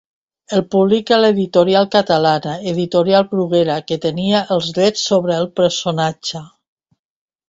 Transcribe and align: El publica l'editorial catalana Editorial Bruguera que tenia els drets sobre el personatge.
El 0.59 0.61
publica 0.75 1.17
l'editorial 1.19 1.83
catalana 1.95 2.55
Editorial 2.71 3.27
Bruguera 3.33 3.75
que 3.91 3.97
tenia 4.07 4.41
els 4.57 4.71
drets 4.79 5.05
sobre 5.11 5.37
el 5.43 5.47
personatge. 5.61 6.43